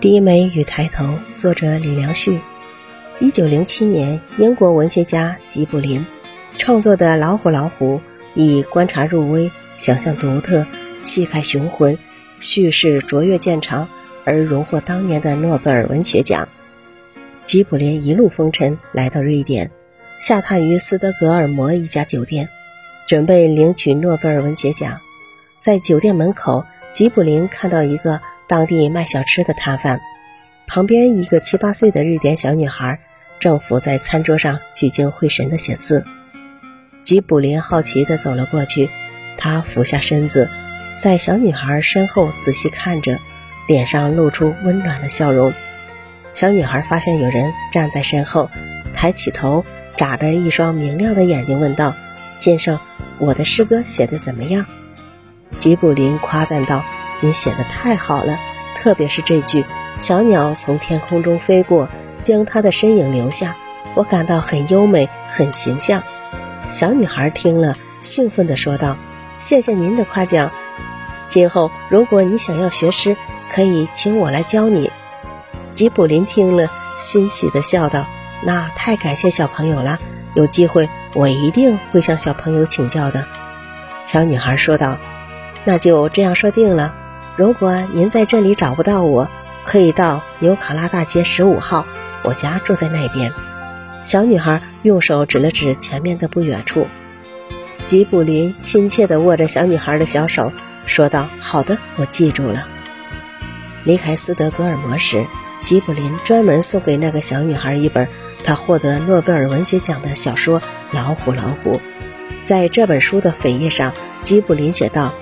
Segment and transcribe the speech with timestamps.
[0.00, 2.40] 低眉与抬头，作者李良旭。
[3.18, 6.06] 一九零七年，英国文学家吉卜林
[6.56, 7.96] 创作的《老虎老虎》
[8.34, 10.66] 以观察入微、想象独特、
[11.02, 11.98] 气概雄浑、
[12.38, 13.86] 叙事卓越见长
[14.24, 16.48] 而荣获当年的诺贝尔文学奖。
[17.44, 19.70] 吉卜林一路风尘来到瑞典，
[20.18, 22.48] 下榻于斯德哥尔摩一家酒店，
[23.06, 24.98] 准备领取诺贝尔文学奖。
[25.58, 28.22] 在酒店门口，吉卜林看到一个。
[28.50, 30.00] 当地卖小吃的摊贩
[30.66, 32.98] 旁边，一个七八岁的瑞典小女孩
[33.38, 36.04] 正伏在餐桌上聚精会神地写字。
[37.00, 38.90] 吉卜林好奇地走了过去，
[39.38, 40.50] 他俯下身子，
[40.96, 43.20] 在小女孩身后仔细看着，
[43.68, 45.54] 脸上露出温暖的笑容。
[46.32, 48.50] 小女孩发现有人站在身后，
[48.92, 51.94] 抬起头，眨着一双明亮的眼睛问道
[52.34, 52.80] ：“先生，
[53.20, 54.66] 我的诗歌写得怎么样？”
[55.56, 56.84] 吉卜林夸赞道。
[57.20, 58.38] 你写的太好了，
[58.76, 59.64] 特别是这句
[59.98, 61.88] “小鸟从天空中飞过，
[62.20, 63.56] 将它的身影留下”，
[63.94, 66.02] 我感到很优美，很形象。
[66.68, 68.96] 小女孩听了，兴奋地说道
[69.38, 70.50] ：“谢谢您的夸奖，
[71.26, 73.16] 今后如果你想要学诗，
[73.50, 74.90] 可以请我来教你。”
[75.72, 78.06] 吉卜林听了，欣喜地笑道
[78.42, 79.98] ：“那太感谢小朋友了，
[80.34, 83.26] 有机会我一定会向小朋友请教的。”
[84.04, 84.98] 小女孩说道
[85.64, 86.94] ：“那就这样说定了。”
[87.40, 89.30] 如果您在这里找不到我，
[89.64, 91.86] 可以到纽卡拉大街十五号，
[92.22, 93.32] 我家住在那边。
[94.02, 96.86] 小女孩用手指了指前面的不远处。
[97.86, 100.52] 吉卜林亲切地握着小女孩的小手，
[100.84, 102.68] 说道：“好的，我记住了。”
[103.84, 105.24] 离开斯德哥尔摩时，
[105.62, 108.06] 吉卜林专门送给那个小女孩一本
[108.44, 110.60] 他获得诺贝尔文学奖的小说
[110.92, 111.72] 《老虎老虎》。
[112.42, 115.14] 在这本书的扉页上，吉卜林写道。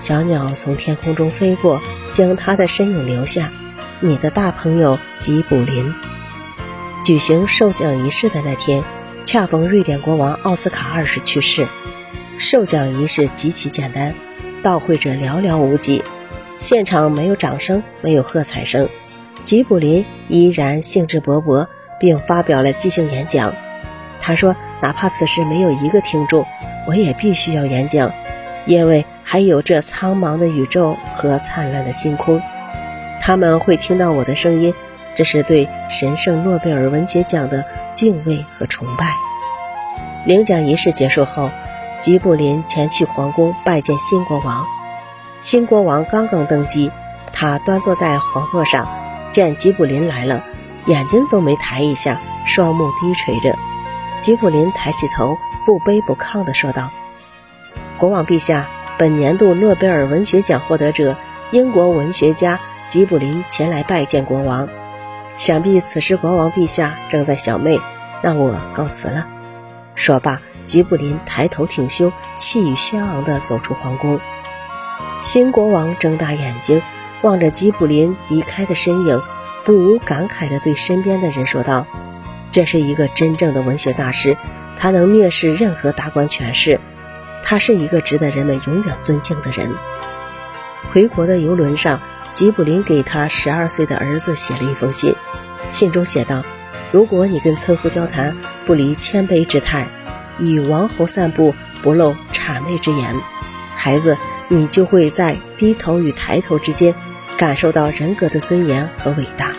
[0.00, 1.78] 小鸟从天空中飞过，
[2.10, 3.52] 将它的身影留下。
[4.00, 5.94] 你的大朋友吉卜林。
[7.04, 8.82] 举行授奖仪式的那天，
[9.26, 11.68] 恰逢瑞典国王奥斯卡二世去世。
[12.38, 14.14] 授奖仪式极其简单，
[14.62, 16.02] 到会者寥寥无几，
[16.56, 18.88] 现场没有掌声，没有喝彩声。
[19.42, 21.66] 吉卜林依然兴致勃勃，
[22.00, 23.54] 并发表了即兴演讲。
[24.18, 26.46] 他说：“哪怕此时没有一个听众，
[26.86, 28.10] 我也必须要演讲，
[28.70, 32.42] 因为。”还有这苍茫的宇宙和灿烂的星空，
[33.20, 34.74] 他们会听到我的声音，
[35.14, 39.14] 这是对神圣诺贝尔文学奖的敬畏和崇拜。
[40.26, 41.48] 领奖仪式结束后，
[42.00, 44.64] 吉卜林前去皇宫拜见新国王。
[45.38, 46.90] 新国王刚刚登基，
[47.32, 48.88] 他端坐在皇座上，
[49.30, 50.42] 见吉卜林来了，
[50.86, 53.56] 眼睛都没抬一下，双目低垂着。
[54.18, 56.90] 吉卜林抬起头，不卑不亢地说道
[58.00, 58.68] ：“国王陛下。”
[58.98, 61.16] 本年度诺贝尔文学奖获得者
[61.52, 64.68] 英国文学家吉卜林前来拜见国王，
[65.36, 67.80] 想必此时国王陛下正在小妹，
[68.22, 69.26] 那我告辞了。
[69.94, 74.20] 说罢，吉卜林抬头挺胸，气宇轩昂地走出皇宫。
[75.22, 76.82] 新国王睁大眼睛
[77.22, 79.22] 望着吉卜林离开的身影，
[79.64, 81.86] 不无感慨地对身边的人说道
[82.52, 84.36] ：“这是一个真正的文学大师，
[84.76, 86.78] 他能蔑视任何达官权势。”
[87.42, 89.72] 他是一个值得人们永远尊敬的人。
[90.90, 92.00] 回国的游轮上，
[92.32, 95.14] 吉卜林给他十二岁的儿子写了一封信，
[95.68, 96.44] 信中写道
[96.90, 98.36] ：“如果你跟村夫交谈
[98.66, 99.88] 不离谦卑之态，
[100.38, 103.14] 与王侯散步不露谄媚之言，
[103.76, 104.16] 孩子，
[104.48, 106.94] 你就会在低头与抬头之间
[107.36, 109.52] 感受到人格的尊严和伟大。”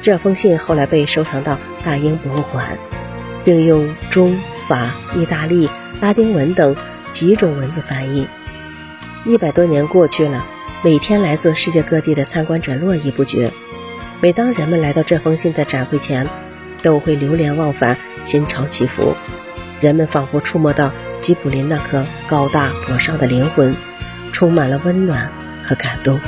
[0.00, 2.78] 这封信后来被收藏到大英博物馆，
[3.44, 4.38] 并用中
[4.68, 5.68] 法、意大利。
[6.00, 6.76] 拉丁文等
[7.10, 8.28] 几种文字翻译，
[9.24, 10.46] 一百多年过去了，
[10.84, 13.52] 每天来自世界各地的参观者络绎不绝。
[14.20, 16.28] 每当人们来到这封信的展会前，
[16.82, 19.16] 都会流连忘返，心潮起伏。
[19.80, 23.74] 人们仿佛触摸到吉卜林那颗高大博上的灵魂，
[24.30, 25.32] 充满了温暖
[25.64, 26.20] 和感动。